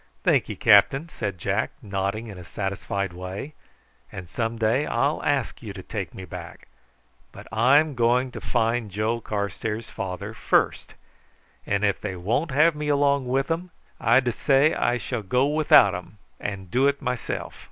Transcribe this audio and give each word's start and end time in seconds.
"Thank'ye, 0.23 0.55
captain," 0.55 1.09
said 1.09 1.37
Jack, 1.37 1.69
nodding 1.79 2.25
in 2.25 2.39
a 2.39 2.43
satisfied 2.43 3.13
way, 3.13 3.53
"and 4.11 4.27
some 4.27 4.57
day 4.57 4.87
I'll 4.87 5.21
ask 5.23 5.61
you 5.61 5.73
to 5.73 5.83
take 5.83 6.15
me 6.15 6.25
back, 6.25 6.67
but 7.31 7.45
I'm 7.53 7.93
going 7.93 8.31
to 8.31 8.41
find 8.41 8.89
Joe 8.89 9.21
Carstairs' 9.21 9.91
father 9.91 10.33
first; 10.33 10.95
and 11.67 11.83
if 11.85 12.01
they 12.01 12.15
won't 12.15 12.49
have 12.49 12.73
me 12.73 12.87
along 12.87 13.27
with 13.27 13.45
them, 13.45 13.69
I 13.99 14.21
dessay 14.21 14.73
I 14.73 14.97
shall 14.97 15.21
go 15.21 15.45
without 15.45 15.93
'em, 15.93 16.17
and 16.39 16.71
do 16.71 16.87
it 16.87 16.99
myself." 17.03 17.53